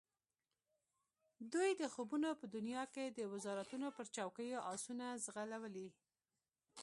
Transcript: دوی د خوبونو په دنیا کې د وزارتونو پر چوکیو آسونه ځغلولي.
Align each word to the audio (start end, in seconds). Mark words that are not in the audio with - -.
دوی 1.53 1.69
د 1.81 1.83
خوبونو 1.93 2.29
په 2.39 2.45
دنیا 2.55 2.83
کې 2.93 3.05
د 3.09 3.19
وزارتونو 3.33 3.87
پر 3.95 4.05
چوکیو 4.15 4.65
آسونه 4.73 5.05
ځغلولي. 5.23 5.89